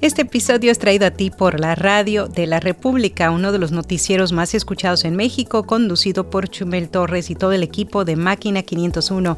[0.00, 3.72] Este episodio es traído a ti por la Radio de la República, uno de los
[3.72, 8.62] noticieros más escuchados en México, conducido por Chumel Torres y todo el equipo de Máquina
[8.62, 9.36] 501.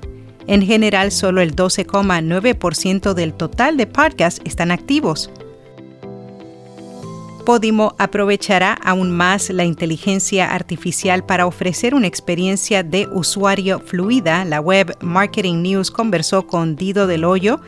[0.47, 5.31] En general, solo el 12,9% del total de podcasts están activos.
[7.49, 14.45] Podimo aprovechará aún más la inteligencia artificial para ofrecer una experiencia de usuario fluida.
[14.45, 17.63] La web Marketing News conversó con Dido Del Hoyo,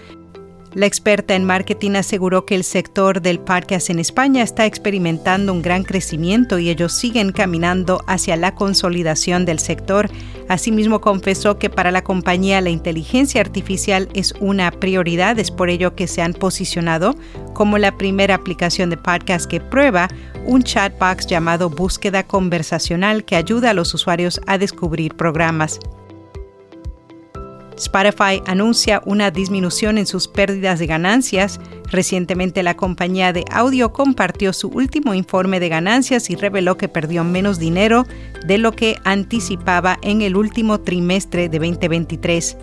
[0.73, 5.63] la experta en marketing aseguró que el sector del podcast en España está experimentando un
[5.63, 10.09] gran crecimiento y ellos siguen caminando hacia la consolidación del sector.
[10.51, 15.95] Asimismo, confesó que para la compañía la inteligencia artificial es una prioridad, es por ello
[15.95, 17.15] que se han posicionado
[17.55, 20.09] como la primera aplicación de podcast que prueba
[20.47, 25.79] un chatbox llamado búsqueda conversacional que ayuda a los usuarios a descubrir programas.
[27.81, 31.59] Spotify anuncia una disminución en sus pérdidas de ganancias.
[31.91, 37.25] Recientemente la compañía de audio compartió su último informe de ganancias y reveló que perdió
[37.25, 38.05] menos dinero
[38.47, 42.59] de lo que anticipaba en el último trimestre de 2023.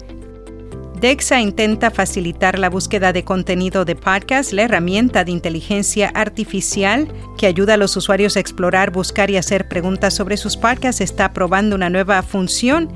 [1.01, 7.07] Dexa intenta facilitar la búsqueda de contenido de podcast, la herramienta de inteligencia artificial
[7.37, 11.33] que ayuda a los usuarios a explorar, buscar y hacer preguntas sobre sus podcasts está
[11.33, 12.89] probando una nueva función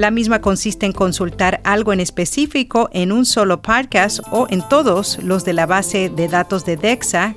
[0.00, 5.18] la misma consiste en consultar algo en específico en un solo podcast o en todos
[5.22, 7.36] los de la base de datos de DEXA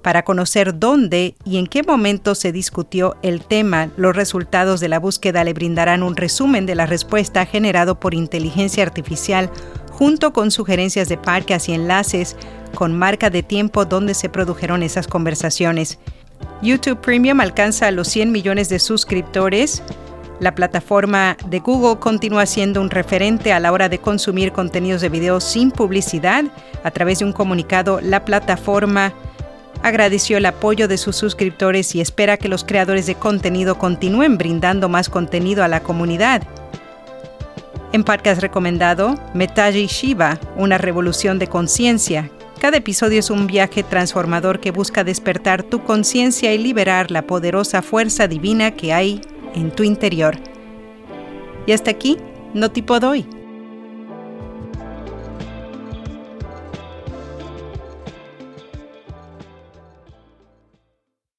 [0.00, 3.90] para conocer dónde y en qué momento se discutió el tema.
[3.98, 8.82] Los resultados de la búsqueda le brindarán un resumen de la respuesta generado por inteligencia
[8.82, 9.50] artificial
[9.90, 12.36] junto con sugerencias de podcast y enlaces
[12.74, 15.98] con marca de tiempo donde se produjeron esas conversaciones.
[16.62, 19.82] YouTube Premium alcanza los 100 millones de suscriptores
[20.42, 25.08] la plataforma de Google continúa siendo un referente a la hora de consumir contenidos de
[25.08, 26.44] video sin publicidad.
[26.82, 29.14] A través de un comunicado, la plataforma
[29.84, 34.88] agradeció el apoyo de sus suscriptores y espera que los creadores de contenido continúen brindando
[34.88, 36.42] más contenido a la comunidad.
[37.92, 42.32] En podcast recomendado, Metaji Shiva, una revolución de conciencia.
[42.60, 47.80] Cada episodio es un viaje transformador que busca despertar tu conciencia y liberar la poderosa
[47.80, 49.20] fuerza divina que hay
[49.54, 50.36] en tu interior.
[51.66, 52.18] Y hasta aquí,
[52.54, 53.26] no tipo doy.